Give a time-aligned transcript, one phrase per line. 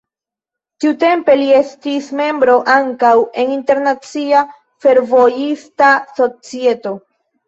[0.83, 3.11] Tiutempe li estis membro ankaŭ
[3.43, 4.41] en internacia
[4.87, 6.95] fervojista societo.